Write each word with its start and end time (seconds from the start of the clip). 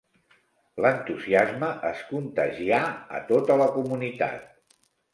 L'entusiasme 0.85 1.69
es 1.91 2.03
contagià 2.15 2.83
a 3.21 3.25
tota 3.31 3.63
la 3.65 3.71
comunitat. 3.81 4.53